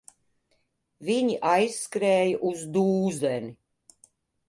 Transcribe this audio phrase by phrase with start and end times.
[1.09, 3.57] Viņi aizskrēja uz dūzeni.